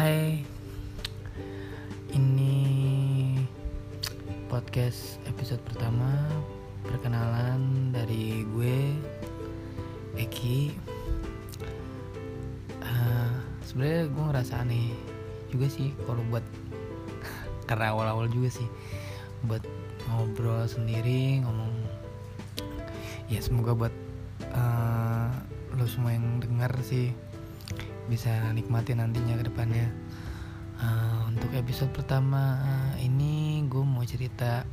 [0.00, 0.40] Hai,
[2.16, 2.56] ini
[4.48, 6.24] podcast episode pertama
[6.88, 8.96] perkenalan dari gue
[10.16, 10.72] Eki.
[12.80, 14.88] Uh, Sebenarnya gue ngerasa aneh
[15.52, 16.48] juga sih kalau buat
[17.68, 18.68] karena awal-awal juga sih
[19.44, 19.60] buat
[20.08, 21.76] ngobrol sendiri ngomong
[23.28, 23.94] ya semoga buat
[24.56, 25.28] uh,
[25.76, 27.12] lo semua yang denger sih
[28.10, 29.86] bisa nikmati nantinya ke depannya.
[30.82, 32.58] Uh, untuk episode pertama
[32.98, 34.66] ini gue mau cerita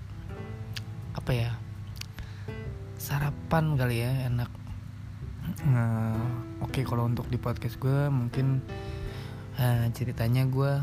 [1.14, 1.54] apa ya
[2.98, 4.50] sarapan kali ya enak.
[5.70, 6.18] Uh,
[6.66, 8.66] oke okay, kalau untuk di podcast gue mungkin
[9.62, 10.82] uh, ceritanya gue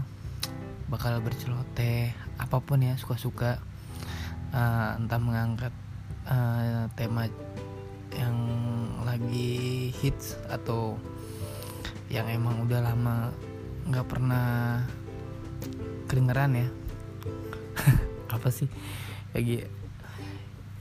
[0.86, 3.58] bakal berceloteh apa pun ya suka-suka.
[4.54, 5.74] Uh, entah mengangkat
[6.30, 7.26] uh, tema
[8.14, 8.38] yang
[9.02, 10.94] lagi hits atau
[12.12, 13.32] yang emang udah lama
[13.88, 14.80] nggak pernah
[16.08, 16.68] kedengeran ya.
[18.34, 18.68] Apa sih?
[19.32, 19.64] Lagi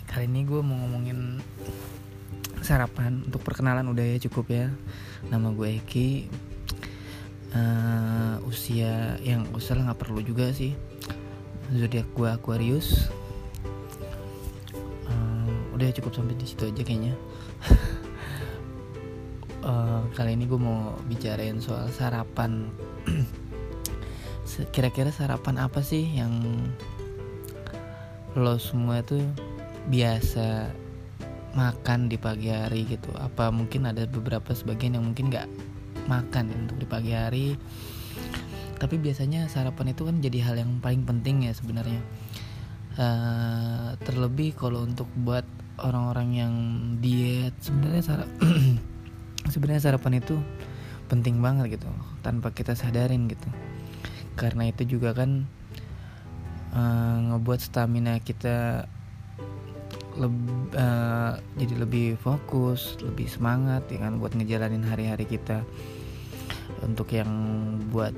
[0.07, 1.41] kali ini gue mau ngomongin
[2.61, 4.67] sarapan untuk perkenalan udah ya cukup ya.
[5.27, 6.09] Nama gue Eki.
[7.53, 10.75] Uh, usia yang usia nggak perlu juga sih.
[11.71, 13.11] Zodiak gue Aquarius.
[15.07, 17.15] Uh, udah cukup sampai di situ aja kayaknya
[19.63, 22.69] uh, kali ini gue mau bicarain soal sarapan.
[24.75, 26.43] Kira-kira sarapan apa sih yang
[28.35, 29.23] lo semua itu
[29.87, 30.69] biasa
[31.55, 33.09] makan di pagi hari gitu?
[33.17, 35.49] Apa mungkin ada beberapa sebagian yang mungkin nggak
[36.11, 37.47] makan untuk di pagi hari?
[38.77, 42.03] Tapi biasanya sarapan itu kan jadi hal yang paling penting ya sebenarnya.
[42.93, 45.47] Uh, terlebih kalau untuk buat
[45.81, 46.53] orang-orang yang
[47.01, 48.29] diet sebenarnya sarap
[49.53, 50.41] sebenarnya sarapan itu
[51.13, 51.85] penting banget gitu
[52.25, 53.45] tanpa kita sadarin gitu.
[54.33, 55.45] Karena itu juga kan
[56.73, 58.89] uh, ngebuat stamina kita
[60.17, 60.33] leb,
[60.73, 65.61] uh, jadi lebih fokus lebih semangat ya kan buat ngejalanin hari-hari kita.
[66.81, 67.29] Untuk yang
[67.93, 68.15] buat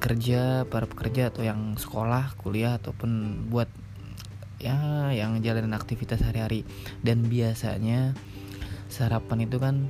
[0.00, 3.68] kerja para pekerja atau yang sekolah kuliah ataupun buat
[4.60, 6.68] ya yang jalanin aktivitas hari-hari.
[7.00, 8.12] Dan biasanya
[8.90, 9.86] sarapan itu kan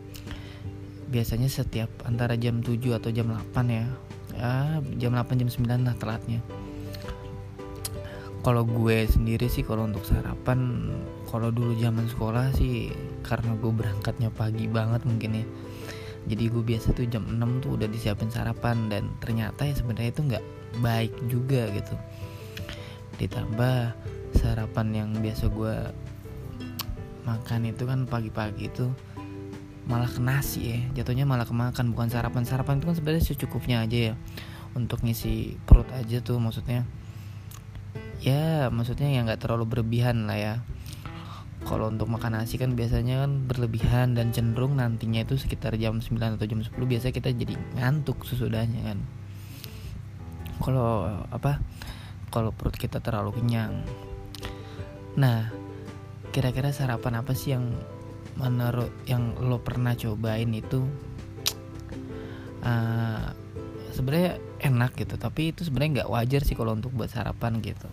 [1.11, 3.87] biasanya setiap antara jam 7 atau jam 8 ya.
[4.37, 6.39] Ya jam 8 jam 9 lah telatnya.
[8.41, 10.89] Kalau gue sendiri sih kalau untuk sarapan
[11.29, 12.89] kalau dulu zaman sekolah sih
[13.21, 15.47] karena gue berangkatnya pagi banget mungkin ya.
[16.31, 20.23] Jadi gue biasa tuh jam 6 tuh udah disiapin sarapan dan ternyata ya sebenarnya itu
[20.25, 20.45] nggak
[20.81, 21.95] baik juga gitu.
[23.21, 23.93] Ditambah
[24.41, 25.75] sarapan yang biasa gue
[27.25, 28.91] makan itu kan pagi-pagi itu
[29.91, 30.79] malah ke nasi ya.
[31.03, 34.15] Jatuhnya malah kemakan bukan sarapan sarapan itu kan sebenarnya secukupnya aja ya.
[34.79, 36.87] Untuk ngisi perut aja tuh maksudnya.
[38.23, 40.55] Ya maksudnya yang nggak terlalu berlebihan lah ya.
[41.61, 46.41] Kalau untuk makan nasi kan biasanya kan berlebihan dan cenderung nantinya itu sekitar jam 9
[46.41, 48.99] atau jam 10 biasa kita jadi ngantuk sesudahnya kan.
[50.61, 51.61] Kalau apa
[52.33, 53.85] kalau perut kita terlalu kenyang.
[55.21, 55.60] Nah
[56.31, 57.75] kira-kira sarapan apa sih yang
[58.39, 60.87] menurut yang lo pernah cobain itu?
[62.61, 63.33] Uh,
[63.97, 67.89] sebenarnya enak gitu tapi itu sebenarnya nggak wajar sih kalau untuk buat sarapan gitu.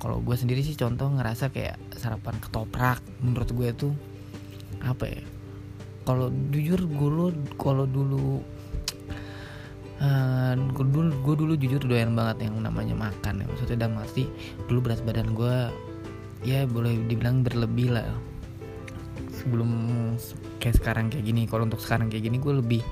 [0.00, 3.94] Kalau gue sendiri sih contoh ngerasa kayak sarapan ketoprak menurut gue tuh
[4.80, 5.22] apa ya?
[6.08, 8.40] Kalau jujur gue kalau dulu
[10.00, 14.26] uh, gue dulu gue dulu jujur doyan banget yang namanya makan ya maksudnya dalam arti
[14.66, 15.56] dulu berat badan gue
[16.44, 18.08] ya boleh dibilang berlebih lah.
[19.40, 19.70] Sebelum
[20.60, 22.82] kayak sekarang kayak gini kalau untuk sekarang kayak gini gue lebih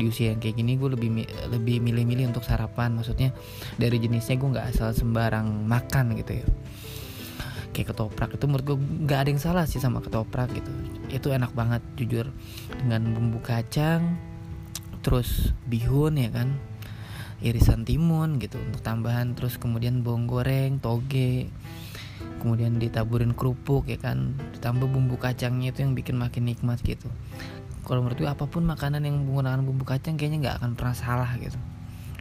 [0.00, 2.96] di usia yang kayak gini gue lebih lebih milih-milih untuk sarapan.
[2.96, 3.32] Maksudnya
[3.76, 6.46] dari jenisnya gue nggak asal sembarang makan gitu ya.
[7.72, 10.72] Kayak ketoprak itu menurut gue nggak ada yang salah sih sama ketoprak gitu.
[11.12, 12.32] Itu enak banget jujur.
[12.80, 14.32] Dengan bumbu kacang
[15.02, 16.56] terus bihun ya kan
[17.42, 21.50] irisan timun gitu untuk tambahan terus kemudian bawang goreng toge
[22.42, 24.34] kemudian ditaburin kerupuk ya kan.
[24.58, 27.06] Ditambah bumbu kacangnya itu yang bikin makin nikmat gitu.
[27.82, 31.30] Kalau menurut gue apa pun makanan yang menggunakan bumbu kacang kayaknya nggak akan pernah salah
[31.38, 31.58] gitu.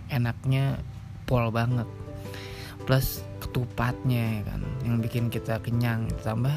[0.09, 0.81] Enaknya
[1.29, 1.85] pol banget.
[2.85, 6.55] Plus ketupatnya ya kan yang bikin kita kenyang ditambah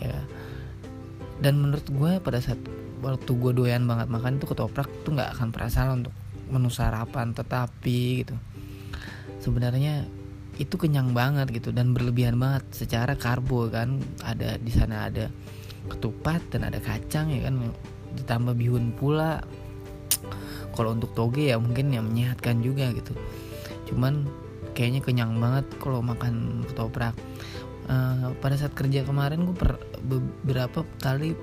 [0.00, 0.18] ya.
[1.40, 2.60] Dan menurut gue pada saat
[3.00, 6.12] waktu gue doyan banget makan itu ketoprak tuh nggak akan pernah salah untuk
[6.52, 8.36] menu sarapan tetapi gitu.
[9.40, 10.04] Sebenarnya
[10.60, 13.96] itu kenyang banget gitu dan berlebihan banget secara karbo kan.
[14.20, 15.32] Ada di sana ada
[15.88, 17.72] ketupat dan ada kacang ya kan
[18.20, 19.40] ditambah bihun pula.
[20.76, 23.16] Kalau untuk toge ya mungkin ya menyehatkan juga gitu.
[23.88, 24.28] Cuman
[24.76, 27.16] kayaknya kenyang banget kalau makan ketoprak.
[27.90, 31.34] Uh, pada saat kerja kemarin gue per, beberapa kali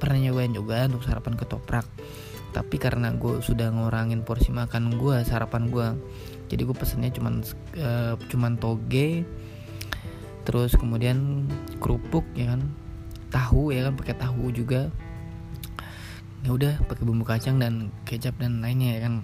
[0.00, 1.84] pernah nyobain juga untuk sarapan ketoprak.
[2.54, 5.88] Tapi karena gue sudah ngurangin porsi makan gue sarapan gue
[6.46, 7.42] jadi gue pesennya cuman
[7.78, 9.26] uh, cuman toge
[10.46, 11.50] terus kemudian
[11.82, 12.62] kerupuk ya kan.
[13.34, 14.88] Tahu ya kan pakai tahu juga.
[16.46, 19.14] Ya udah pakai bumbu kacang dan kecap dan lainnya ya kan.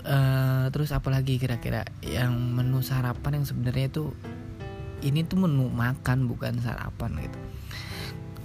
[0.00, 4.10] Uh, terus apalagi kira-kira yang menu sarapan yang sebenarnya itu
[5.06, 7.38] ini tuh menu makan bukan sarapan gitu.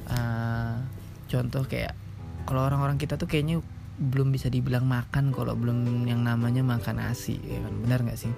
[0.06, 0.86] Uh,
[1.26, 1.98] contoh kayak
[2.46, 7.40] kalau orang-orang kita tuh kayaknya belum bisa dibilang makan kalau belum yang namanya makan nasi
[7.40, 7.74] ya kan?
[7.80, 8.34] Benar nggak sih?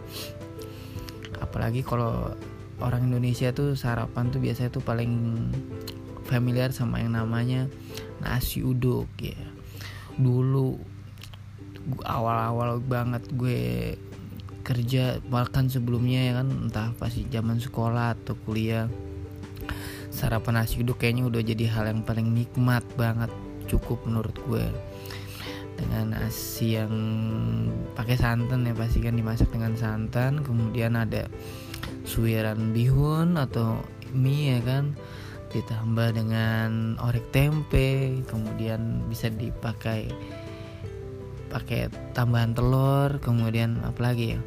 [1.42, 2.34] Apalagi kalau
[2.78, 5.14] orang Indonesia tuh sarapan tuh biasanya tuh paling
[6.30, 7.66] familiar sama yang namanya
[8.22, 9.38] nasi uduk ya.
[10.18, 10.78] Dulu
[12.06, 13.96] awal-awal banget gue
[14.62, 16.48] kerja bahkan sebelumnya ya kan?
[16.70, 18.86] Entah pasti zaman sekolah atau kuliah.
[20.14, 23.30] Sarapan nasi uduk kayaknya udah jadi hal yang paling nikmat banget
[23.68, 24.66] cukup menurut gue
[25.78, 26.92] dengan nasi yang
[27.94, 30.42] pakai santan ya pasti kan dimasak dengan santan.
[30.42, 31.30] Kemudian ada
[32.04, 33.80] suiran bihun atau
[34.12, 34.98] mie ya kan
[35.48, 40.12] ditambah dengan orek tempe kemudian bisa dipakai
[41.48, 44.40] pakai tambahan telur kemudian apa lagi ya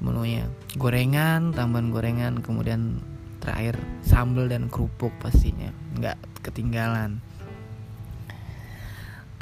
[0.00, 0.48] menunya
[0.80, 2.96] gorengan tambahan gorengan kemudian
[3.42, 3.74] terakhir
[4.06, 6.14] sambal dan kerupuk pastinya nggak
[6.46, 7.18] ketinggalan.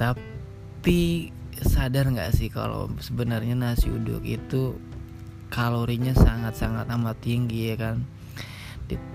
[0.00, 0.24] Tapi
[1.60, 4.80] sadar nggak sih kalau sebenarnya nasi uduk itu
[5.52, 7.96] kalorinya sangat-sangat amat tinggi ya kan?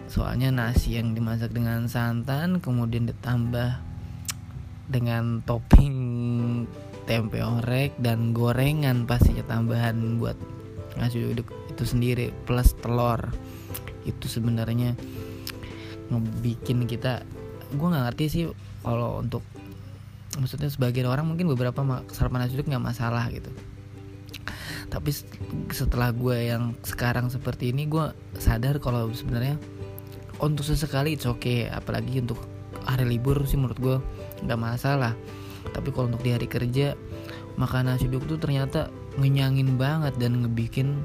[0.05, 3.81] Soalnya nasi yang dimasak dengan santan kemudian ditambah
[4.85, 5.95] dengan topping
[7.09, 10.37] tempe orek dan gorengan pastinya tambahan buat
[11.01, 13.33] nasi uduk itu sendiri plus telur.
[14.05, 14.93] Itu sebenarnya
[16.13, 17.25] ngebikin kita
[17.73, 18.45] gue nggak ngerti sih
[18.85, 19.41] kalau untuk
[20.39, 23.49] maksudnya sebagian orang mungkin beberapa sarapan nasi uduk nggak masalah gitu.
[24.91, 25.11] Tapi
[25.73, 29.57] setelah gue yang sekarang seperti ini gue sadar kalau sebenarnya
[30.43, 31.71] untuk sesekali itu oke okay.
[31.71, 32.39] apalagi untuk
[32.85, 33.97] hari libur sih menurut gue
[34.45, 35.15] nggak masalah.
[35.73, 36.93] Tapi kalau untuk di hari kerja
[37.55, 40.99] makan nasi uduk tuh ternyata ngenyangin banget dan ngebikin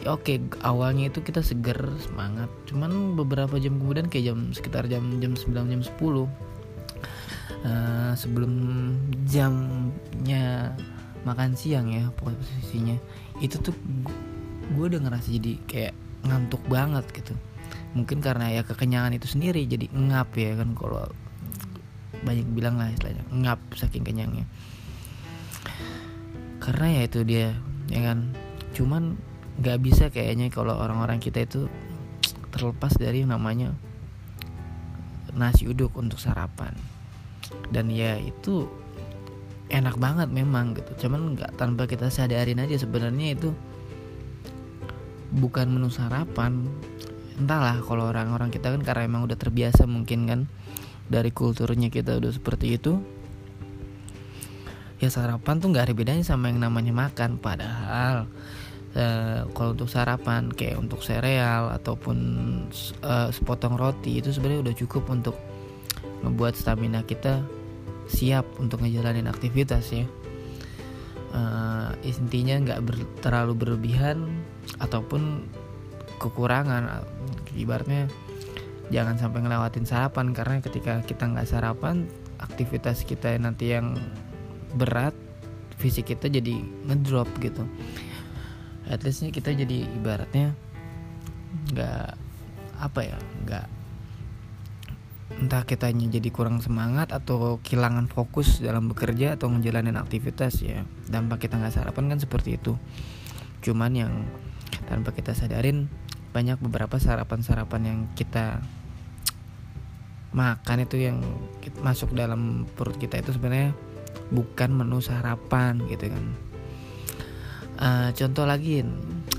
[0.00, 2.48] ya oke okay, awalnya itu kita seger semangat.
[2.64, 6.49] Cuman beberapa jam kemudian kayak jam sekitar jam jam 9 jam 10
[7.64, 8.52] uh, sebelum
[9.28, 10.74] jamnya
[11.24, 12.96] makan siang ya posisinya
[13.44, 13.76] itu tuh
[14.72, 17.34] gue udah ngerasa jadi kayak ngantuk banget gitu.
[17.96, 21.04] Mungkin karena ya kekenyangan itu sendiri jadi ngap ya kan kalau
[22.20, 24.46] banyak bilang lah istilahnya ngap saking kenyangnya.
[26.60, 27.56] Karena ya itu dia
[27.90, 28.32] ya kan?
[28.76, 29.18] Cuman
[29.60, 31.66] nggak bisa kayaknya kalau orang-orang kita itu
[32.54, 33.74] terlepas dari namanya
[35.36, 36.74] nasi uduk untuk sarapan
[37.70, 38.66] dan ya itu
[39.70, 41.06] enak banget memang gitu.
[41.06, 43.50] Cuman nggak tanpa kita sadarin aja sebenarnya itu
[45.30, 46.66] bukan menu sarapan.
[47.38, 50.40] Entahlah kalau orang-orang kita kan karena emang udah terbiasa mungkin kan
[51.06, 52.98] dari kulturnya kita udah seperti itu.
[55.00, 57.40] Ya sarapan tuh nggak ada bedanya sama yang namanya makan.
[57.40, 58.28] Padahal
[58.92, 62.18] uh, kalau untuk sarapan kayak untuk sereal ataupun
[63.00, 65.36] uh, sepotong roti itu sebenarnya udah cukup untuk
[66.20, 67.44] membuat stamina kita
[68.10, 70.06] siap untuk ngejalanin aktivitas ya.
[71.30, 74.26] Uh, intinya nggak ber, terlalu berlebihan
[74.82, 75.46] ataupun
[76.18, 77.06] kekurangan.
[77.54, 78.10] Ibaratnya
[78.90, 82.10] jangan sampai ngelewatin sarapan karena ketika kita nggak sarapan
[82.42, 83.94] aktivitas kita nanti yang
[84.74, 85.14] berat
[85.78, 86.60] fisik kita jadi
[86.90, 87.62] ngedrop gitu.
[88.90, 90.52] At leastnya kita jadi ibaratnya
[91.70, 92.06] nggak
[92.80, 93.66] apa ya nggak
[95.38, 100.82] entah kita jadi kurang semangat atau kehilangan fokus dalam bekerja atau ngejalanin aktivitas ya.
[101.06, 102.74] Dampak kita nggak sarapan kan seperti itu.
[103.62, 104.12] Cuman yang
[104.90, 105.86] tanpa kita sadarin
[106.34, 108.62] banyak beberapa sarapan-sarapan yang kita
[110.30, 111.22] makan itu yang
[111.82, 113.74] masuk dalam perut kita itu sebenarnya
[114.30, 116.24] bukan menu sarapan gitu kan.
[117.80, 118.84] Uh, contoh lagi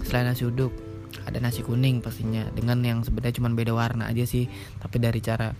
[0.07, 0.73] selain nasi uduk
[1.23, 4.49] ada nasi kuning pastinya dengan yang sebenarnya cuma beda warna aja sih
[4.81, 5.53] tapi dari cara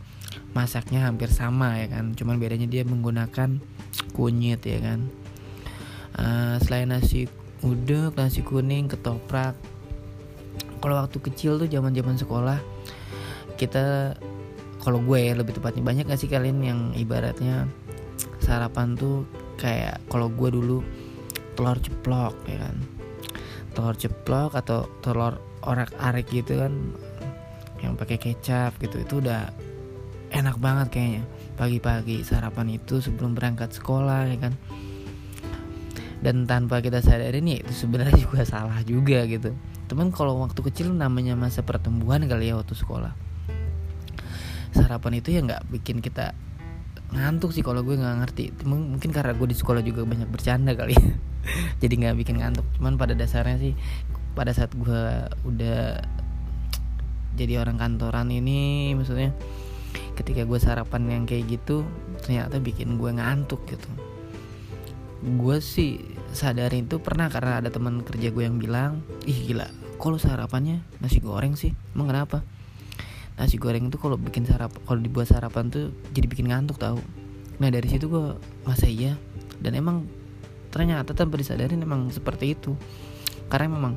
[0.52, 2.14] masaknya hampir sama ya kan?
[2.16, 3.60] Cuman bedanya dia menggunakan
[4.16, 5.00] kunyit ya kan?
[6.12, 7.32] Uh, selain nasi
[7.64, 9.56] uduk nasi kuning ketoprak.
[10.82, 12.60] Kalau waktu kecil tuh zaman zaman sekolah
[13.56, 14.18] kita
[14.82, 17.70] kalau gue ya lebih tepatnya banyak gak sih kalian yang ibaratnya
[18.42, 19.30] sarapan tuh
[19.62, 20.82] kayak kalau gue dulu
[21.54, 22.76] telur ceplok ya kan?
[23.78, 26.74] Telur ceplok atau telur orak-arik gitu kan
[27.82, 29.54] yang pakai kecap gitu itu udah
[30.32, 31.24] enak banget kayaknya.
[31.60, 34.54] Pagi-pagi sarapan itu sebelum berangkat sekolah ya kan?
[36.22, 39.54] Dan tanpa kita sadarin ya itu sebenarnya juga salah juga gitu.
[39.92, 43.12] Teman kalau waktu kecil namanya masa pertumbuhan kali ya waktu sekolah.
[44.72, 46.32] Sarapan itu ya nggak bikin kita
[47.12, 48.56] ngantuk sih kalau gue nggak ngerti.
[48.64, 51.12] Mungkin karena gue di sekolah juga banyak bercanda kali ya.
[51.84, 52.64] Jadi nggak bikin ngantuk.
[52.80, 53.76] Cuman pada dasarnya sih
[54.32, 56.00] pada saat gue udah
[57.36, 59.36] jadi orang kantoran ini maksudnya
[60.18, 61.88] ketika gue sarapan yang kayak gitu
[62.24, 63.90] ternyata bikin gue ngantuk gitu.
[65.22, 66.02] Gue sih
[66.34, 69.68] sadarin itu pernah karena ada teman kerja gue yang bilang ih gila
[70.02, 70.82] kalau sarapannya?
[71.00, 71.72] Nasi goreng sih?
[71.94, 72.42] Emang kenapa?
[73.38, 77.00] Nasi goreng itu kalau bikin sarapan kalau dibuat sarapan tuh jadi bikin ngantuk tahu
[77.62, 79.14] nah dari situ gue masa iya?
[79.62, 80.10] Dan emang
[80.74, 82.74] ternyata tanpa disadarin emang seperti itu.
[83.52, 83.94] Karena memang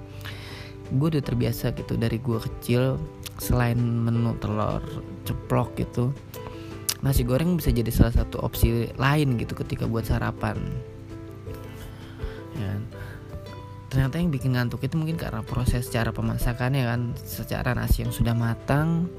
[0.94, 2.96] gue udah terbiasa gitu dari gue kecil
[3.42, 4.80] selain menu telur
[5.26, 6.14] ceplok gitu
[7.04, 10.56] nasi goreng bisa jadi salah satu opsi lain gitu ketika buat sarapan.
[12.56, 12.80] Ya.
[13.92, 18.32] Ternyata yang bikin ngantuk itu mungkin karena proses cara pemasakannya kan secara nasi yang sudah
[18.32, 19.12] matang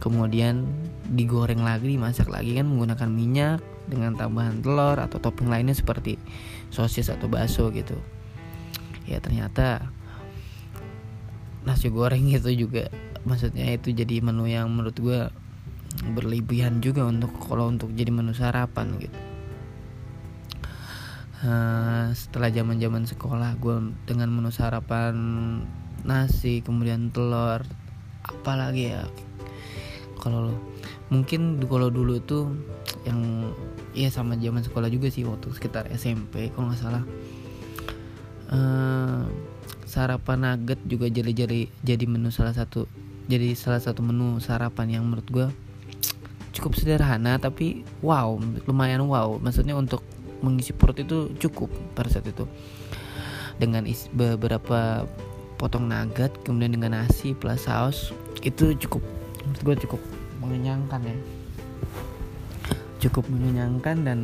[0.00, 0.64] kemudian
[1.12, 3.60] digoreng lagi dimasak lagi kan menggunakan minyak
[3.90, 6.16] dengan tambahan telur atau topping lainnya seperti
[6.72, 7.94] sosis atau bakso gitu.
[9.04, 9.84] Ya ternyata
[11.68, 12.88] nasi goreng itu juga.
[13.28, 15.28] Maksudnya itu jadi menu yang menurut gue
[16.16, 19.18] berlebihan juga untuk kalau untuk jadi menu sarapan gitu.
[21.38, 25.14] Uh, setelah zaman zaman sekolah gue dengan menu sarapan
[26.02, 27.62] nasi kemudian telur
[28.26, 29.04] apalagi ya?
[30.18, 30.50] Kalau
[31.12, 32.50] mungkin kalau dulu tuh
[33.06, 33.54] yang
[33.94, 37.04] ya sama zaman sekolah juga sih waktu sekitar SMP kalau nggak salah.
[38.48, 39.28] Uh,
[39.88, 42.84] sarapan nugget juga jadi jadi jadi menu salah satu
[43.28, 45.48] jadi salah satu menu sarapan yang menurut gue
[46.58, 48.34] cukup sederhana tapi wow
[48.66, 49.38] lumayan wow.
[49.38, 50.02] Maksudnya untuk
[50.42, 52.46] mengisi perut itu cukup pada saat itu.
[53.58, 55.06] Dengan isi, beberapa
[55.58, 58.14] potong nugget kemudian dengan nasi plus saus
[58.46, 59.02] itu cukup
[59.42, 60.00] menurut gue cukup
[60.42, 61.16] mengenyangkan ya.
[63.06, 64.18] Cukup mengenyangkan dan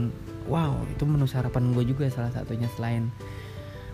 [0.50, 3.10] wow itu menu sarapan gue juga salah satunya selain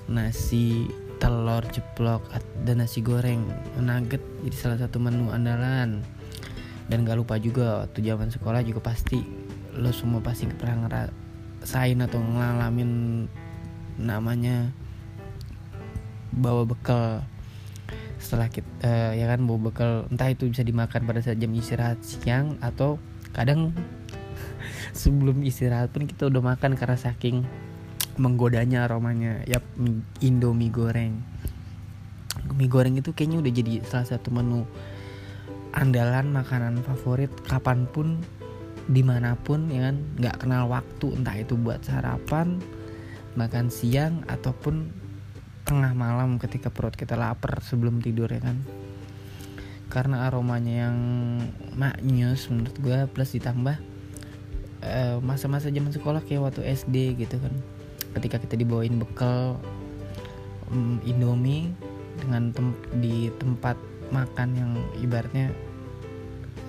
[0.09, 0.89] nasi
[1.21, 2.25] telur ceplok
[2.65, 3.45] dan nasi goreng
[3.77, 6.00] nugget jadi salah satu menu andalan.
[6.91, 9.23] Dan gak lupa juga waktu zaman sekolah juga pasti
[9.79, 12.91] lo semua pasti pernah ngerasain atau ngalamin
[14.00, 14.75] namanya
[16.35, 17.23] bawa bekal.
[18.19, 22.03] Setelah kita uh, ya kan bawa bekal entah itu bisa dimakan pada saat jam istirahat
[22.03, 22.99] siang atau
[23.31, 23.71] kadang
[24.99, 27.47] sebelum istirahat pun kita udah makan karena saking
[28.21, 29.41] menggodanya aromanya.
[29.49, 29.65] Ya
[30.21, 31.25] indomie goreng.
[32.53, 34.69] Mie goreng itu kayaknya udah jadi salah satu menu
[35.73, 38.21] andalan makanan favorit kapan pun
[38.85, 39.97] di mana pun ya kan?
[40.21, 42.61] Nggak kenal waktu entah itu buat sarapan
[43.41, 44.93] makan siang ataupun
[45.65, 48.61] tengah malam ketika perut kita lapar sebelum tidur ya kan?
[49.91, 50.97] Karena aromanya yang
[51.75, 53.75] maknyus menurut gue plus ditambah
[54.85, 57.79] eh, masa-masa zaman sekolah kayak waktu SD gitu kan
[58.19, 59.62] ketika kita dibawain bekal
[60.71, 61.71] um, Indomie
[62.21, 63.76] dengan tem di tempat
[64.11, 65.55] makan yang ibaratnya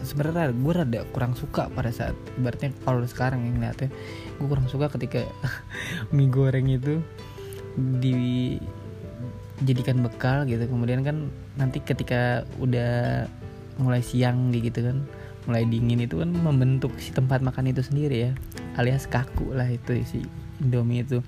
[0.02, 3.90] sebenarnya gue rada kurang suka pada saat ibaratnya kalau sekarang yang ngeliatnya
[4.38, 5.26] gue kurang suka ketika
[6.16, 7.02] mie goreng itu
[8.02, 10.66] dijadikan bekal gitu.
[10.66, 13.26] Kemudian kan nanti ketika udah
[13.80, 15.08] mulai siang gitu kan
[15.50, 18.32] mulai dingin itu kan membentuk si tempat makan itu sendiri ya
[18.78, 20.22] alias kaku lah itu si
[20.62, 21.26] Indomie itu.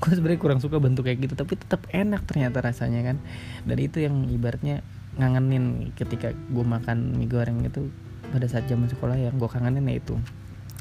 [0.00, 3.16] Gue sebenarnya kurang suka bentuk kayak gitu tapi tetap enak ternyata rasanya kan.
[3.64, 4.84] Dan itu yang ibaratnya
[5.16, 7.90] ngangenin ketika gue makan mie goreng itu
[8.30, 10.14] pada saat zaman sekolah yang gue kangenin ya itu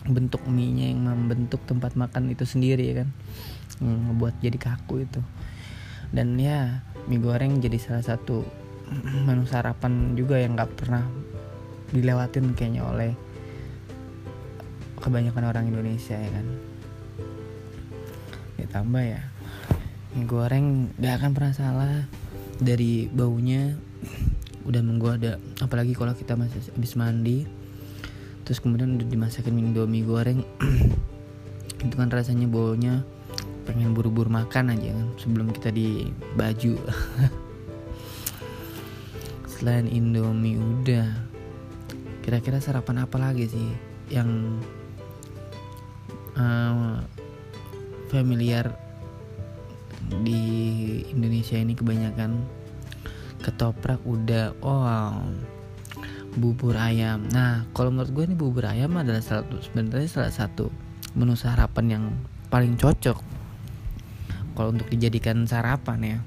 [0.05, 3.09] bentuk mie nya yang membentuk tempat makan itu sendiri ya kan.
[3.79, 5.21] Yang ngebuat jadi kaku itu.
[6.11, 8.43] Dan ya mie goreng jadi salah satu
[9.27, 11.03] menu sarapan juga yang nggak pernah
[11.89, 13.11] dilewatin kayaknya oleh
[15.01, 16.45] kebanyakan orang Indonesia ya kan
[18.65, 19.21] ditambah ya.
[20.17, 21.93] Mie goreng gak akan pernah salah
[22.59, 23.77] dari baunya.
[24.67, 27.47] Udah menggoda apalagi kalau kita masih habis mandi.
[28.43, 30.41] Terus kemudian udah dimasakin indomie goreng.
[31.85, 33.05] Itu kan rasanya baunya
[33.69, 36.73] pengen buru-buru makan aja kan sebelum kita di baju.
[39.53, 41.05] Selain indomie udah.
[42.25, 43.69] Kira-kira sarapan apa lagi sih
[44.09, 44.57] yang
[46.33, 47.05] uh,
[48.09, 48.73] familiar
[50.25, 50.41] di
[51.13, 52.41] Indonesia ini kebanyakan
[53.45, 55.21] ketoprak udah oh
[56.35, 57.25] bubur ayam.
[57.29, 60.73] Nah kalau menurut gue ini bubur ayam adalah salah satu sebenarnya salah satu
[61.17, 62.05] menu sarapan yang
[62.49, 63.17] paling cocok
[64.53, 66.19] kalau untuk dijadikan sarapan ya.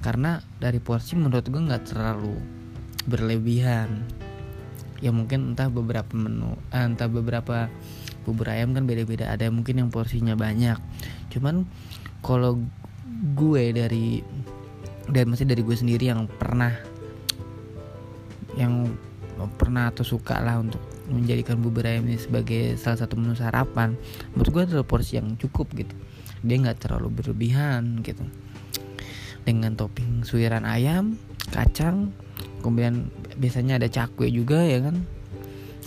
[0.00, 2.36] Karena dari porsi menurut gue nggak terlalu
[3.04, 4.08] berlebihan.
[5.04, 7.68] Ya mungkin entah beberapa menu eh, entah beberapa
[8.24, 10.80] bubur ayam kan beda-beda ada mungkin yang porsinya banyak.
[11.30, 11.68] Cuman
[12.24, 12.58] kalau
[13.36, 14.24] gue dari
[15.12, 16.72] dan masih dari gue sendiri yang pernah
[18.56, 18.88] yang
[19.60, 23.92] pernah atau suka lah untuk menjadikan bubur ayam ini sebagai salah satu menu sarapan
[24.32, 25.92] menurut gue adalah porsi yang cukup gitu.
[26.40, 28.24] Dia nggak terlalu berlebihan gitu.
[29.44, 31.20] Dengan topping suiran ayam
[31.52, 32.16] kacang
[32.64, 35.04] kemudian biasanya ada cakwe juga ya kan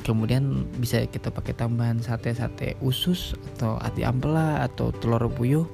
[0.07, 5.67] kemudian bisa kita pakai tambahan sate-sate usus atau ati ampela atau telur puyuh.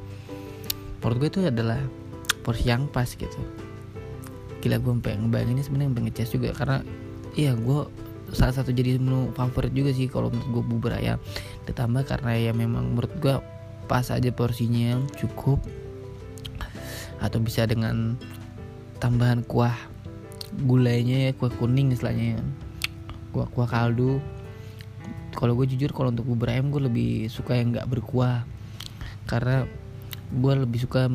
[1.06, 1.78] Menurut gue itu adalah
[2.42, 3.38] porsi yang pas gitu.
[4.66, 6.50] Gila gue pengen ngebayanginnya sebenarnya pengen ngecas juga.
[6.58, 6.82] Karena
[7.38, 7.86] iya gue
[8.34, 11.22] salah satu jadi menu favorit juga sih kalau menurut gue bubur ayam.
[11.70, 13.38] Ditambah karena ya memang menurut gue
[13.86, 15.62] pas aja porsinya cukup.
[17.22, 18.18] Atau bisa dengan
[18.98, 19.78] tambahan kuah
[20.66, 22.42] gulainya ya kuah kuning istilahnya
[23.34, 24.22] kuah kuah kaldu.
[25.34, 28.46] Kalau gue jujur kalau untuk bubur ayam gue lebih suka yang nggak berkuah.
[29.25, 29.66] Karena
[30.30, 31.10] gue lebih suka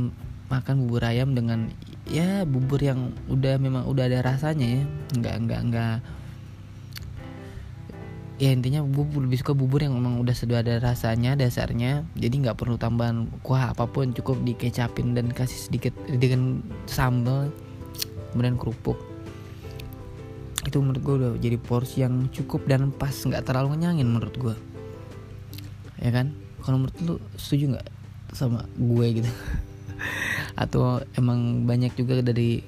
[0.50, 1.70] makan bubur ayam dengan
[2.10, 4.82] ya bubur yang udah memang udah ada rasanya ya.
[5.14, 5.98] Nggak nggak nggak.
[8.38, 12.02] Ya intinya bubur lebih suka bubur yang memang udah sudah ada rasanya dasarnya.
[12.18, 17.54] Jadi nggak perlu tambahan kuah apa pun cukup dikecapin dan kasih sedikit dengan sambal
[18.32, 19.07] kemudian kerupuk
[20.68, 23.16] itu menurut gue udah jadi porsi yang cukup dan pas.
[23.16, 24.56] Nggak terlalu ngenyangin menurut gue
[26.02, 26.34] ya kan?
[26.62, 27.88] Kalau menurut lu setuju nggak
[28.34, 29.30] sama gue gitu?
[30.62, 32.62] Atau emang banyak juga dari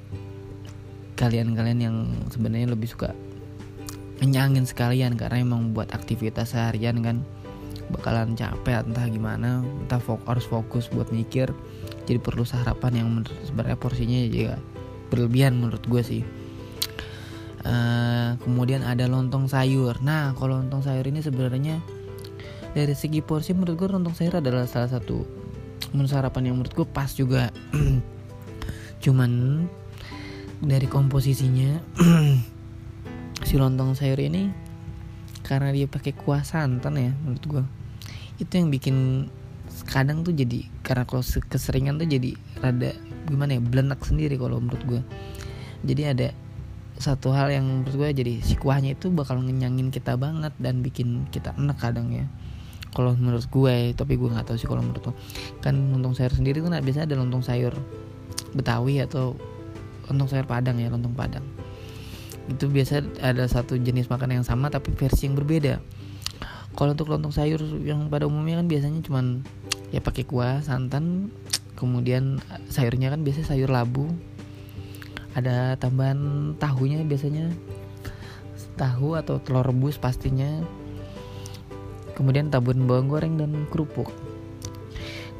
[1.19, 1.97] kalian-kalian yang
[2.33, 3.15] sebenarnya lebih suka
[4.23, 5.15] menyangin sekalian?
[5.15, 7.23] Karena emang buat aktivitas seharian kan
[7.91, 9.63] bakalan capek entah gimana.
[9.87, 11.51] Entah fok harus fokus buat mikir.
[12.07, 13.09] Jadi perlu sarapan yang
[13.47, 14.59] sebenarnya porsinya juga
[15.11, 16.23] berlebihan menurut gue sih
[17.65, 19.99] uh, kemudian ada lontong sayur.
[20.01, 21.81] Nah kalau lontong sayur ini sebenarnya
[22.71, 25.27] dari segi porsi menurut gue lontong sayur adalah salah satu
[25.91, 27.51] menu sarapan yang menurut gue pas juga.
[29.05, 29.65] Cuman
[30.61, 31.81] dari komposisinya
[33.49, 34.53] si lontong sayur ini
[35.41, 37.65] karena dia pakai kuah santan ya menurut gue
[38.39, 39.27] itu yang bikin
[39.89, 42.93] kadang tuh jadi karena kalau keseringan tuh jadi rada
[43.27, 45.03] gimana ya belenak sendiri kalau menurut gue
[45.83, 46.29] jadi ada
[47.01, 51.25] satu hal yang menurut gue jadi si kuahnya itu bakal ngenyangin kita banget dan bikin
[51.33, 52.29] kita enak kadang ya.
[52.93, 55.13] Kalau menurut gue tapi gue nggak tahu sih kalau menurut lo.
[55.65, 57.73] Kan lontong sayur sendiri tuh nah, biasanya ada lontong sayur
[58.53, 59.33] betawi atau
[60.13, 61.47] lontong sayur padang ya lontong padang.
[62.53, 65.81] Itu biasa ada satu jenis makan yang sama tapi versi yang berbeda.
[66.77, 69.41] Kalau untuk lontong sayur yang pada umumnya kan biasanya cuman
[69.89, 71.33] ya pakai kuah santan
[71.81, 74.13] kemudian sayurnya kan biasanya sayur labu
[75.35, 77.51] ada tambahan tahunya biasanya.
[78.75, 80.65] Tahu atau telur rebus pastinya.
[82.17, 84.13] Kemudian tabur bawang goreng dan kerupuk.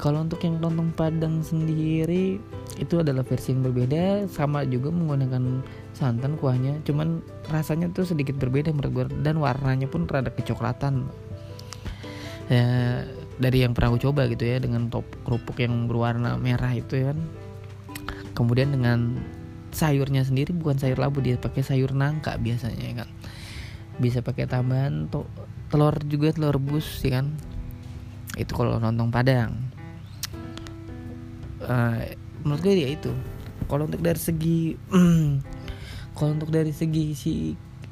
[0.01, 2.41] Kalau untuk yang lontong padang sendiri
[2.81, 4.25] itu adalah versi yang berbeda.
[4.33, 5.61] Sama juga menggunakan
[5.93, 6.81] santan kuahnya.
[6.89, 7.21] Cuman
[7.53, 11.05] rasanya tuh sedikit berbeda menurut gue dan warnanya pun rada kecoklatan.
[12.49, 13.05] Ya
[13.41, 17.13] dari yang pernah gue coba gitu ya dengan top kerupuk yang berwarna merah itu ya
[17.13, 17.19] kan.
[18.37, 19.21] Kemudian dengan
[19.71, 23.09] sayurnya sendiri bukan sayur labu dia pakai sayur nangka biasanya ya kan?
[24.03, 25.27] Bisa pakai tambahan to
[25.71, 27.33] telur juga telur rebus ya kan?
[28.35, 29.55] Itu kalau nonton padang.
[31.63, 32.03] Uh,
[32.43, 33.13] menurut gue ya itu.
[33.71, 34.75] Kalau untuk dari segi
[36.17, 37.33] kalau untuk dari segi si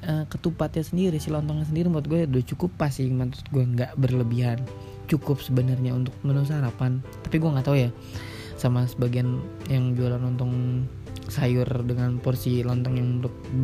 [0.08, 3.06] uh, ketupatnya sendiri si lontongnya sendiri menurut gue udah cukup pas sih.
[3.06, 4.58] Menurut gue nggak berlebihan.
[5.08, 7.00] Cukup sebenarnya untuk menu sarapan.
[7.24, 7.90] Tapi gue nggak tahu ya
[8.58, 9.38] sama sebagian
[9.70, 10.82] yang jualan lontong
[11.28, 13.10] sayur dengan porsi lontong yang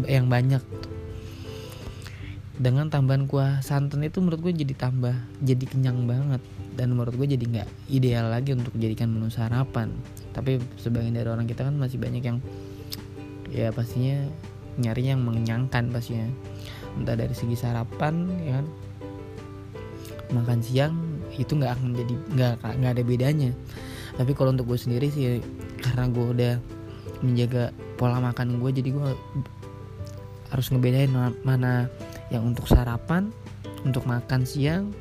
[0.04, 0.62] yang banyak.
[2.54, 6.38] Dengan tambahan kuah santan itu menurut gue jadi tambah jadi kenyang banget.
[6.74, 9.90] Dan menurut gue jadi nggak ideal lagi untuk dijadikan menu sarapan.
[10.30, 12.38] Tapi sebagian dari orang kita kan masih banyak yang
[13.50, 14.30] ya pastinya
[14.78, 16.30] nyari yang mengenyangkan pastinya.
[16.94, 18.66] Entah dari segi sarapan ya kan?
[20.30, 20.94] Makan siang
[21.34, 23.50] itu nggak akan jadi nggak nggak ada bedanya.
[24.14, 25.42] Tapi kalau untuk gue sendiri sih
[25.82, 26.54] karena gue udah
[27.24, 29.10] menjaga pola makan gue jadi gue
[30.52, 31.10] harus ngebedain
[31.42, 31.88] mana
[32.30, 33.32] yang untuk sarapan
[33.82, 34.94] untuk makan siang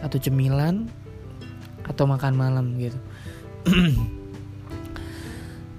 [0.00, 0.88] atau cemilan
[1.84, 2.98] atau makan malam gitu.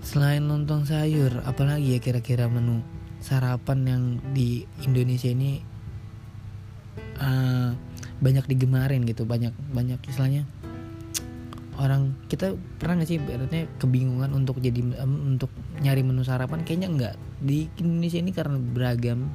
[0.09, 2.83] Selain lontong sayur apalagi ya kira-kira menu
[3.23, 4.03] sarapan yang
[4.35, 5.63] di Indonesia ini
[7.17, 7.71] uh,
[8.19, 10.43] banyak digemarin gitu banyak banyak istilahnya
[11.81, 15.49] orang kita pernah nggak sih berarti kebingungan untuk jadi um, untuk
[15.81, 16.61] nyari menu sarapan?
[16.61, 19.29] Kayaknya enggak di Indonesia ini karena beragam.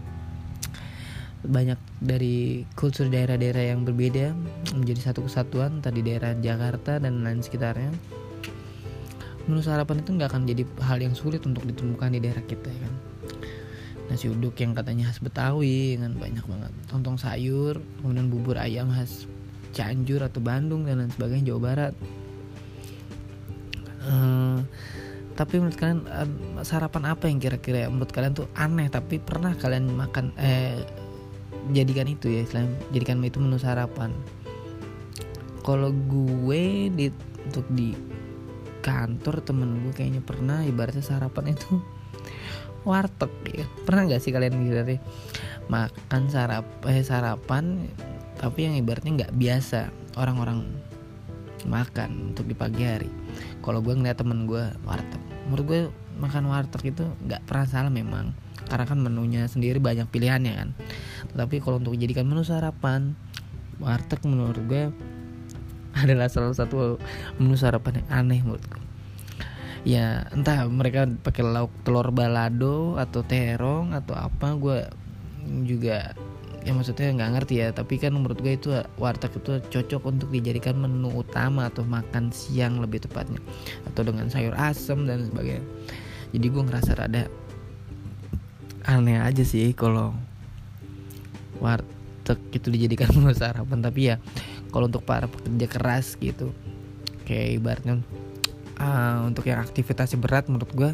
[1.39, 4.35] Banyak dari kultur daerah-daerah yang berbeda
[4.75, 7.95] menjadi satu kesatuan tadi daerah Jakarta dan lain sekitarnya.
[9.47, 12.81] Menu sarapan itu nggak akan jadi hal yang sulit untuk ditemukan di daerah kita ya
[12.85, 12.95] kan?
[14.11, 16.73] Nasi uduk yang katanya khas Betawi dengan banyak banget.
[16.91, 19.31] Lontong sayur kemudian bubur ayam khas
[19.77, 21.95] Cianjur atau Bandung dan lain sebagainya Jawa Barat
[24.09, 24.59] uh,
[25.39, 26.27] tapi menurut kalian uh,
[26.67, 28.91] sarapan apa yang kira-kira menurut kalian tuh aneh?
[28.91, 30.83] Tapi pernah kalian makan eh
[31.71, 34.11] jadikan itu ya selain jadikan itu menu sarapan.
[35.63, 37.07] Kalau gue di
[37.47, 37.95] untuk di
[38.83, 41.79] kantor temen gue kayaknya pernah ibaratnya sarapan itu
[42.89, 43.67] warteg ya.
[43.87, 44.99] Pernah nggak sih kalian gitu
[45.69, 47.87] makan sarap eh, sarapan
[48.43, 49.95] tapi yang ibaratnya nggak biasa?
[50.19, 50.88] Orang-orang
[51.69, 53.11] makan untuk di pagi hari.
[53.61, 55.81] Kalau gue ngeliat temen gue warteg menurut gue
[56.21, 58.35] makan warteg itu nggak pernah salah memang
[58.69, 60.69] karena kan menunya sendiri banyak pilihannya kan.
[61.37, 63.13] Tapi kalau untuk dijadikan menu sarapan
[63.79, 64.91] warteg menurut gue
[66.03, 66.97] adalah salah satu
[67.37, 68.89] menu sarapan yang aneh menurut gue
[69.87, 74.79] ya entah mereka pakai lauk telur balado atau terong atau apa gue
[75.65, 76.13] juga
[76.67, 80.77] ya maksudnya nggak ngerti ya tapi kan menurut gue itu warteg itu cocok untuk dijadikan
[80.79, 83.39] menu utama atau makan siang lebih tepatnya.
[83.87, 85.63] Atau dengan sayur asem dan sebagainya.
[86.35, 87.23] Jadi gue ngerasa rada
[88.89, 90.17] aneh aja sih kalau
[91.63, 93.79] warteg itu dijadikan menu sarapan.
[93.81, 94.17] Tapi ya
[94.75, 96.51] kalau untuk para pekerja keras gitu
[97.25, 98.01] kayak ibaratnya
[98.81, 100.91] uh, untuk yang aktivitasnya berat menurut gue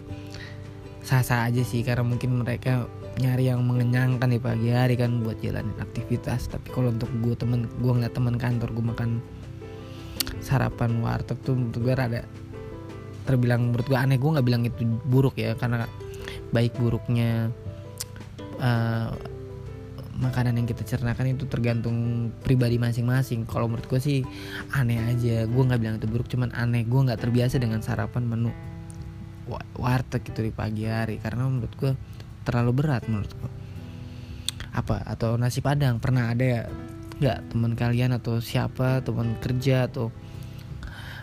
[1.02, 1.80] sah-sah aja sih.
[1.80, 6.50] Karena mungkin mereka nyari yang mengenyangkan di pagi hari kan buat jalanin aktivitas.
[6.50, 9.10] Tapi kalau untuk gue temen gue ngeliat teman kantor gue makan
[10.42, 12.22] sarapan warteg tuh menurut gue rada
[13.24, 14.18] terbilang menurut gue aneh.
[14.18, 15.86] Gue nggak bilang itu buruk ya karena
[16.50, 17.50] baik buruknya
[18.58, 19.14] uh,
[20.14, 23.46] makanan yang kita cernakan itu tergantung pribadi masing-masing.
[23.46, 24.18] Kalau menurut gue sih
[24.74, 25.46] aneh aja.
[25.46, 26.82] Gue nggak bilang itu buruk cuman aneh.
[26.86, 28.50] Gue nggak terbiasa dengan sarapan menu
[29.78, 31.18] warteg itu di pagi hari.
[31.18, 31.92] Karena menurut gue
[32.44, 33.64] terlalu berat menurut gue
[34.74, 35.06] apa?
[35.06, 36.02] Atau nasi padang?
[36.02, 36.60] Pernah ada ya
[37.14, 40.10] nggak teman kalian atau siapa teman kerja atau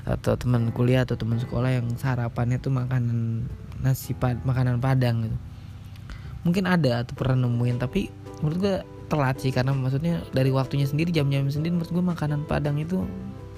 [0.08, 3.46] atau teman kuliah atau teman sekolah yang sarapannya tuh makanan
[3.84, 5.38] nasi pad makanan padang gitu?
[6.48, 8.10] Mungkin ada atau pernah nemuin tapi
[8.42, 8.76] menurut gue
[9.12, 13.04] telat sih karena maksudnya dari waktunya sendiri jam-jam sendiri menurut gue makanan padang itu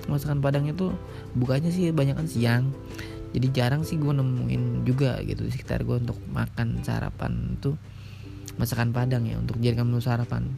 [0.09, 0.91] masakan padang itu
[1.37, 2.63] bukanya sih banyak kan siang
[3.33, 7.73] jadi jarang sih gue nemuin juga gitu di sekitar gue untuk makan sarapan itu
[8.61, 10.53] masakan padang ya untuk jadikan menu sarapan.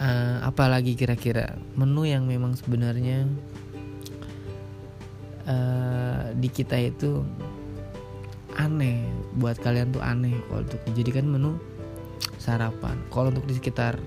[0.00, 3.28] Uh, apalagi kira-kira menu yang memang sebenarnya
[5.44, 7.20] uh, di kita itu
[8.56, 9.04] aneh
[9.36, 11.60] buat kalian tuh aneh kalau untuk dijadikan menu
[12.40, 12.96] sarapan.
[13.12, 14.00] Kalau untuk di sekitar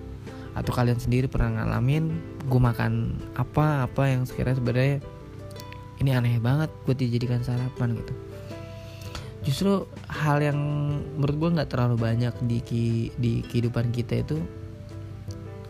[0.57, 2.13] atau kalian sendiri pernah ngalamin
[2.49, 4.97] gue makan apa apa yang sekiranya sebenarnya
[6.03, 8.13] ini aneh banget buat dijadikan sarapan gitu.
[9.43, 9.73] Justru
[10.07, 10.59] hal yang
[11.19, 12.59] menurut gue nggak terlalu banyak di
[13.15, 14.39] di kehidupan kita itu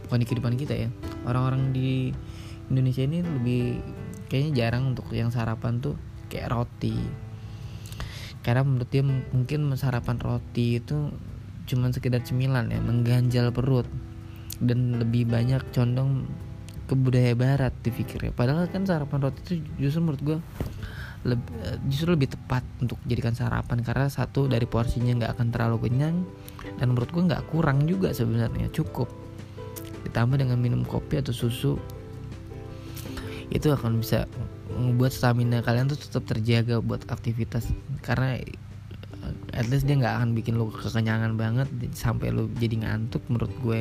[0.06, 0.90] bukan di kehidupan kita ya
[1.26, 2.14] orang-orang di
[2.70, 3.82] Indonesia ini lebih
[4.30, 5.98] kayaknya jarang untuk yang sarapan tuh
[6.32, 6.98] kayak roti.
[8.44, 11.14] Karena menurut dia mungkin sarapan roti itu
[11.64, 13.88] cuman sekedar cemilan ya mengganjal perut.
[14.58, 16.30] Dan lebih banyak condong
[16.84, 20.38] ke budaya barat dipikirnya padahal kan sarapan roti itu justru menurut gue
[21.24, 21.56] lebih,
[21.88, 26.28] justru lebih tepat untuk jadikan sarapan karena satu dari porsinya nggak akan terlalu kenyang
[26.76, 29.08] dan menurut gue nggak kurang juga sebenarnya cukup.
[30.04, 31.80] Ditambah dengan minum kopi atau susu
[33.52, 34.28] itu akan bisa
[34.76, 37.70] membuat stamina kalian tuh tetap terjaga buat aktivitas
[38.02, 38.58] karena eh,
[39.56, 43.80] at least dia nggak akan bikin lo kekenyangan banget sampai lo jadi ngantuk menurut gue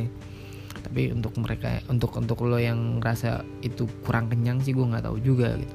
[0.83, 5.19] tapi untuk mereka untuk untuk lo yang ngerasa itu kurang kenyang sih gue nggak tahu
[5.23, 5.75] juga gitu.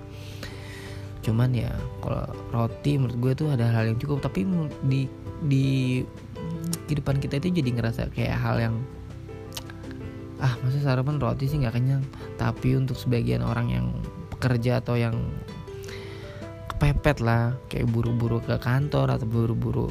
[1.31, 4.23] Cuman ya kalau roti menurut gue tuh ada hal yang cukup.
[4.23, 4.47] Tapi
[4.87, 5.07] di
[5.47, 5.65] di
[6.87, 8.75] kehidupan kita itu jadi ngerasa kayak hal yang
[10.37, 12.03] ah masa sarapan roti sih nggak kenyang?
[12.37, 13.87] Tapi untuk sebagian orang yang
[14.37, 15.17] pekerja atau yang
[16.77, 19.89] kepepet lah kayak buru-buru ke kantor atau buru-buru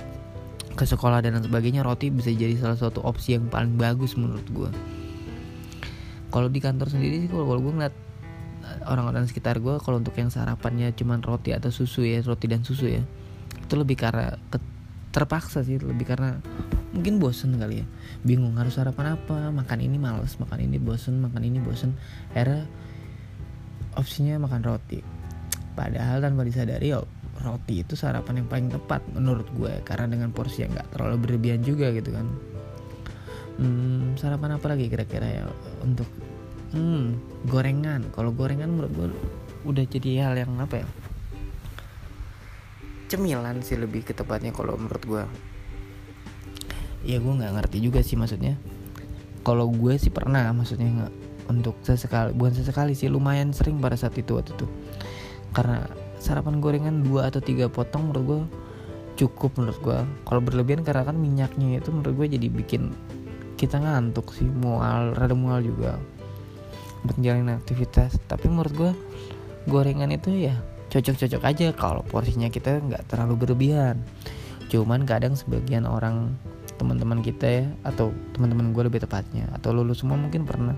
[0.77, 4.71] ke sekolah dan sebagainya roti bisa jadi salah satu opsi yang paling bagus menurut gue
[6.37, 7.97] kalau di kantor sendiri sih kalau gue ngeliat
[8.85, 12.93] orang-orang sekitar gue kalau untuk yang sarapannya cuman roti atau susu ya roti dan susu
[12.93, 13.01] ya
[13.57, 14.61] itu lebih karena ke,
[15.17, 16.37] terpaksa sih lebih karena
[16.93, 17.87] mungkin bosen kali ya.
[18.21, 21.97] Bingung harus sarapan apa makan ini males makan ini bosen makan ini bosen.
[22.33, 22.65] Era
[23.97, 25.01] opsinya makan roti.
[25.77, 27.09] Padahal tanpa disadari oh,
[27.41, 31.61] roti itu sarapan yang paling tepat menurut gue karena dengan porsi yang nggak terlalu berlebihan
[31.61, 32.27] juga gitu kan.
[33.57, 35.45] Hmm, sarapan apa lagi kira-kira ya
[35.81, 36.09] untuk
[36.77, 37.05] hmm,
[37.49, 38.05] gorengan.
[38.13, 39.09] Kalau gorengan menurut gue
[39.67, 40.89] udah jadi hal yang apa ya?
[43.09, 45.25] Cemilan sih lebih ke tepatnya kalau menurut gue
[47.07, 48.61] ya gue nggak ngerti juga sih maksudnya.
[49.41, 51.13] Kalau gue sih pernah maksudnya nggak
[51.47, 54.67] untuk sesekali bukan sesekali sih lumayan sering pada saat itu waktu itu.
[55.57, 55.87] Karena
[56.21, 58.41] sarapan gorengan dua atau tiga potong menurut gue
[59.17, 62.93] cukup menurut gue kalau berlebihan karena kan minyaknya itu menurut gue jadi bikin
[63.57, 65.97] kita ngantuk sih mual rada mual juga
[67.07, 68.19] buat aktivitas.
[68.27, 68.93] Tapi menurut gue
[69.71, 70.59] gorengan itu ya
[70.91, 74.03] cocok-cocok aja kalau porsinya kita nggak terlalu berlebihan.
[74.71, 76.35] Cuman kadang sebagian orang
[76.77, 80.77] teman-teman kita ya atau teman-teman gue lebih tepatnya atau lulu semua mungkin pernah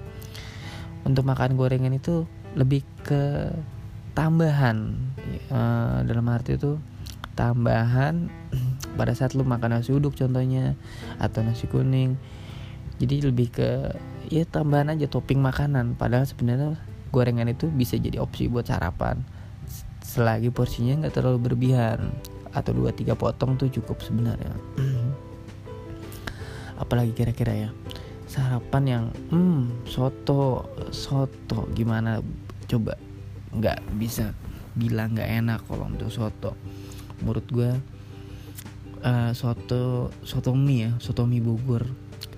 [1.03, 3.51] untuk makan gorengan itu lebih ke
[4.13, 4.99] tambahan.
[5.53, 6.81] Uh, dalam arti itu
[7.39, 8.27] tambahan
[8.99, 10.75] pada saat lu makan nasi uduk contohnya
[11.23, 12.19] atau nasi kuning.
[12.99, 13.95] Jadi lebih ke
[14.29, 15.97] ya tambahan aja topping makanan.
[15.97, 16.77] Padahal sebenarnya
[17.11, 19.25] gorengan itu bisa jadi opsi buat sarapan.
[20.05, 22.13] Selagi porsinya nggak terlalu berlebihan.
[22.53, 24.53] Atau dua tiga potong tuh cukup sebenarnya.
[26.83, 27.71] Apalagi kira-kira ya
[28.29, 31.69] sarapan yang hmm soto soto.
[31.73, 32.21] Gimana?
[32.69, 32.97] Coba.
[33.53, 34.37] Nggak bisa
[34.77, 36.53] bilang nggak enak kalau untuk soto.
[37.25, 37.71] Menurut gue
[39.03, 41.83] uh, soto soto mie ya soto mie Bogor.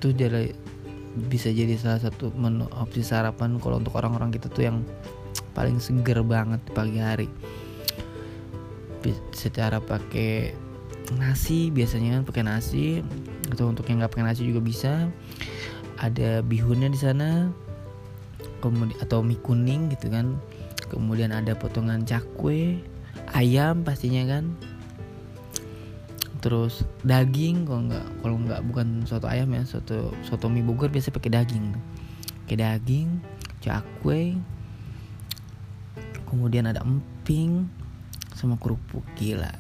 [0.00, 0.57] Itu jadi
[1.16, 4.78] bisa jadi salah satu menu opsi sarapan kalau untuk orang-orang kita tuh yang
[5.56, 7.28] paling seger banget di pagi hari.
[9.34, 10.54] Secara pakai
[11.18, 12.86] nasi biasanya kan pakai nasi.
[13.50, 15.10] Atau untuk yang nggak pakai nasi juga bisa.
[15.98, 17.50] Ada bihunnya di sana.
[18.62, 20.38] Kemudian atau mie kuning gitu kan.
[20.86, 22.82] Kemudian ada potongan cakwe
[23.34, 24.44] ayam pastinya kan
[26.40, 31.12] terus daging kalau nggak kalau nggak bukan soto ayam ya soto soto mie Bogor biasa
[31.12, 31.76] pakai daging.
[32.44, 33.09] Pakai daging
[33.61, 34.40] cakwe
[36.26, 37.68] kemudian ada emping
[38.35, 39.05] sama kerupuk.
[39.20, 39.53] Gila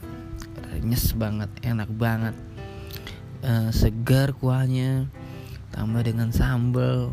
[0.80, 2.36] nyes banget enak banget.
[3.40, 5.08] Uh, segar kuahnya
[5.72, 7.12] tambah dengan sambal.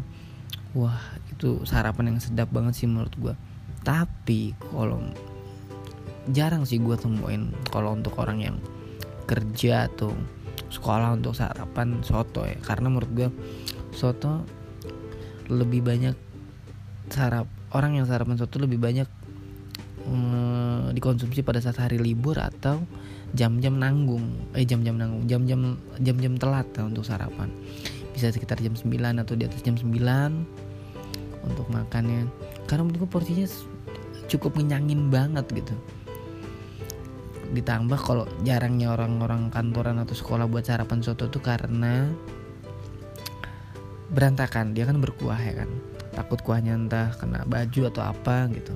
[0.76, 1.00] Wah
[1.38, 3.36] itu sarapan yang sedap banget sih menurut gue
[3.88, 5.00] tapi kalau
[6.28, 8.58] jarang sih gue temuin kalau untuk orang yang
[9.28, 10.16] kerja atau
[10.72, 12.58] sekolah untuk sarapan soto ya.
[12.64, 13.30] Karena menurut gue
[13.92, 14.48] soto
[15.48, 16.16] lebih banyak
[17.08, 19.08] sarap orang yang sarapan soto lebih banyak
[20.08, 22.84] mm, dikonsumsi pada saat hari libur atau
[23.36, 24.24] jam-jam nanggung.
[24.56, 27.52] Eh jam-jam nanggung jam-jam jam-jam telat ya untuk sarapan.
[28.16, 28.88] Bisa sekitar jam 9
[29.22, 29.94] atau di atas jam 9
[31.46, 32.26] untuk makannya.
[32.66, 33.46] Karena menurut gue porsinya
[34.28, 35.76] cukup ngenyangin banget gitu
[37.52, 42.12] ditambah kalau jarangnya orang-orang kantoran atau sekolah buat sarapan soto tuh karena
[44.12, 44.76] berantakan.
[44.76, 45.70] Dia kan berkuah ya kan?
[46.16, 48.74] Takut kuahnya entah kena baju atau apa gitu.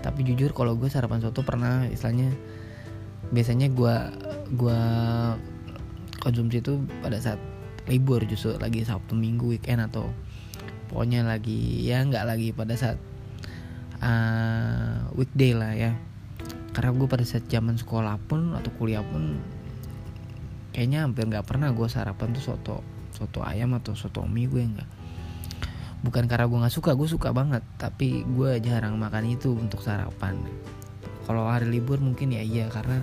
[0.00, 2.32] Tapi jujur kalau gue sarapan soto pernah istilahnya
[3.30, 3.94] biasanya gue
[4.58, 4.80] gue
[6.18, 7.40] konsumsi itu pada saat
[7.86, 10.10] libur justru lagi sabtu minggu weekend atau
[10.90, 12.98] pokoknya lagi ya nggak lagi pada saat
[14.02, 15.94] uh, weekday lah ya
[16.70, 19.42] karena gue pada saat zaman sekolah pun atau kuliah pun
[20.70, 22.76] kayaknya hampir nggak pernah gue sarapan tuh soto
[23.10, 24.90] soto ayam atau soto mie gue nggak.
[26.00, 30.38] Bukan karena gue nggak suka gue suka banget tapi gue jarang makan itu untuk sarapan.
[31.26, 33.02] Kalau hari libur mungkin ya iya karena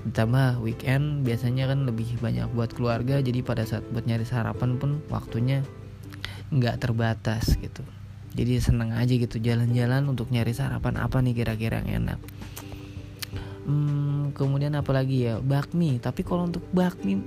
[0.00, 4.98] ditambah weekend biasanya kan lebih banyak buat keluarga jadi pada saat buat nyari sarapan pun
[5.08, 5.62] waktunya
[6.50, 7.86] nggak terbatas gitu.
[8.34, 12.18] Jadi seneng aja gitu jalan-jalan untuk nyari sarapan apa nih kira-kira yang enak
[13.66, 15.42] hmm, kemudian apa lagi ya?
[15.42, 16.00] Bakmi.
[16.00, 17.20] Tapi kalau untuk bakmi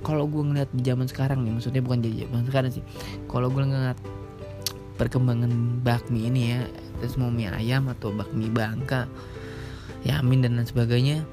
[0.00, 2.84] kalau gue ngeliat di zaman sekarang nih maksudnya bukan di zaman sekarang sih.
[3.28, 3.98] Kalau gue ngeliat
[5.00, 6.60] perkembangan bakmi ini ya
[7.00, 9.08] terus mau mie ayam atau bakmi bangka
[10.04, 11.24] yamin dan lain sebagainya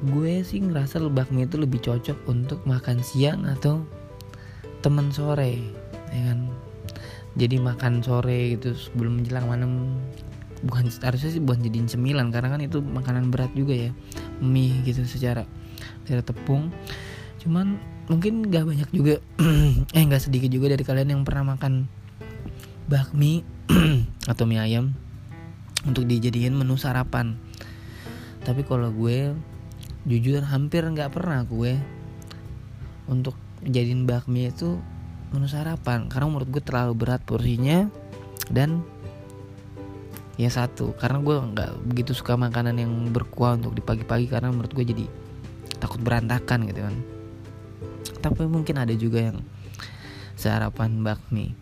[0.00, 3.84] gue sih ngerasa bakmi itu lebih cocok untuk makan siang atau
[4.80, 5.60] temen sore
[6.08, 6.48] ya kan?
[7.36, 9.72] Jadi makan sore gitu sebelum menjelang malam
[10.60, 13.90] bukan harusnya sih bukan jadiin cemilan karena kan itu makanan berat juga ya
[14.44, 15.48] mie gitu secara
[16.04, 16.68] secara tepung.
[17.40, 19.22] Cuman mungkin gak banyak juga
[19.96, 21.88] eh nggak sedikit juga dari kalian yang pernah makan
[22.90, 23.46] bakmi
[24.30, 24.92] atau mie ayam
[25.88, 27.40] untuk dijadiin menu sarapan.
[28.44, 29.32] Tapi kalau gue
[30.04, 31.76] jujur hampir nggak pernah gue
[33.08, 34.80] untuk jadiin bakmi itu
[35.30, 37.86] menu sarapan karena menurut gue terlalu berat porsinya
[38.50, 38.82] dan
[40.40, 40.96] ya satu.
[40.96, 45.04] Karena gue nggak begitu suka makanan yang berkuah untuk di pagi-pagi karena menurut gue jadi
[45.76, 46.96] takut berantakan gitu kan.
[48.24, 49.44] Tapi mungkin ada juga yang
[50.40, 51.52] sarapan bakmi.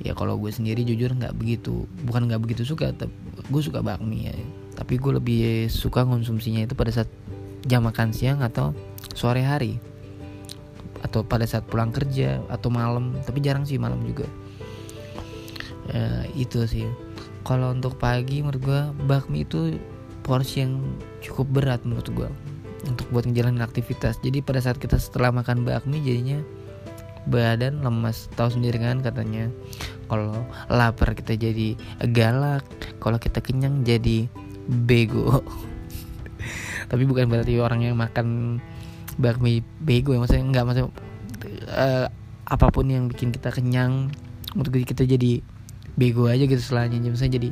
[0.00, 3.12] Ya kalau gue sendiri jujur nggak begitu bukan nggak begitu suka tapi
[3.52, 4.36] gue suka bakmi ya.
[4.76, 7.08] Tapi gue lebih suka konsumsinya itu pada saat
[7.68, 8.72] jam makan siang atau
[9.12, 9.76] sore hari.
[11.04, 14.24] Atau pada saat pulang kerja atau malam tapi jarang sih malam juga.
[15.86, 16.82] Ya, itu sih
[17.46, 19.78] kalau untuk pagi menurut gue bakmi itu
[20.26, 20.82] porsi yang
[21.22, 22.28] cukup berat menurut gue
[22.90, 24.18] untuk buat ngejalanin aktivitas.
[24.18, 26.42] Jadi pada saat kita setelah makan bakmi jadinya
[27.30, 28.26] badan lemas.
[28.34, 29.46] Tahu sendiri kan katanya
[30.10, 30.34] kalau
[30.66, 31.78] lapar kita jadi
[32.10, 32.66] galak
[32.98, 34.26] kalau kita kenyang jadi
[34.66, 35.46] bego.
[36.90, 38.58] Tapi bukan berarti orang yang makan
[39.22, 40.90] bakmi bego ya maksudnya nggak maksudnya
[41.72, 42.06] uh,
[42.46, 44.12] apa pun yang bikin kita kenyang
[44.52, 45.40] untuk kita jadi
[45.96, 47.00] bego aja gitu setelahnya.
[47.00, 47.50] Misalnya jadi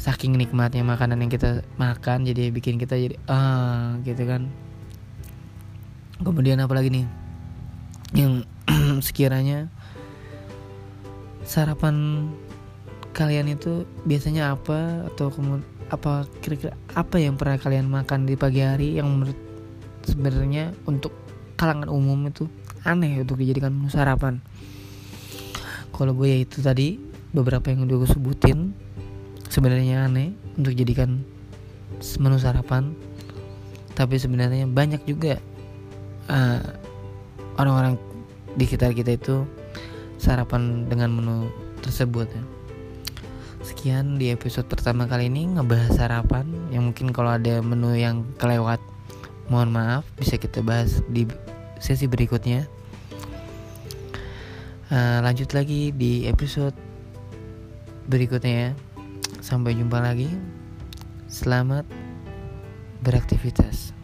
[0.00, 4.48] saking nikmatnya makanan yang kita makan jadi bikin kita jadi ah gitu kan.
[6.20, 7.06] Kemudian apa lagi nih?
[8.16, 8.48] Yang
[9.06, 9.68] sekiranya
[11.44, 12.28] sarapan
[13.12, 15.08] kalian itu biasanya apa?
[15.12, 19.26] Atau kemudian apa kira-kira apa yang pernah kalian makan di pagi hari yang
[20.06, 21.10] sebenarnya untuk
[21.58, 22.46] kalangan umum itu
[22.88, 24.40] aneh untuk dijadikan menu sarapan?
[25.92, 28.74] Kalau gue ya itu tadi beberapa yang udah gue sebutin
[29.50, 31.22] sebenarnya aneh untuk jadikan
[32.22, 32.94] menu sarapan
[33.98, 35.36] tapi sebenarnya banyak juga
[36.30, 36.60] eh,
[37.60, 37.98] orang-orang
[38.56, 39.44] di sekitar kita itu
[40.16, 41.36] sarapan dengan menu
[41.84, 42.44] tersebut ya.
[43.60, 48.80] Sekian di episode pertama kali ini ngebahas sarapan yang mungkin kalau ada menu yang kelewat
[49.52, 51.28] mohon maaf bisa kita bahas di
[51.76, 52.64] sesi berikutnya.
[54.90, 56.74] Uh, lanjut lagi di episode
[58.10, 58.70] berikutnya ya.
[59.38, 60.26] Sampai jumpa lagi.
[61.30, 61.86] Selamat
[63.06, 63.99] beraktivitas.